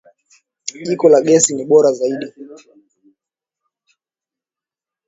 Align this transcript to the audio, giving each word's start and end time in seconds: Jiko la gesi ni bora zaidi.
Jiko 0.85 1.07
la 1.09 1.19
gesi 1.27 1.51
ni 1.53 1.63
bora 1.71 1.91
zaidi. 1.99 2.27